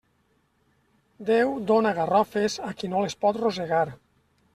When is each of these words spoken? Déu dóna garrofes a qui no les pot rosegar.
Déu 1.27 1.51
dóna 1.71 1.91
garrofes 1.97 2.55
a 2.69 2.73
qui 2.79 2.89
no 2.95 3.05
les 3.05 3.17
pot 3.27 3.39
rosegar. 3.43 3.83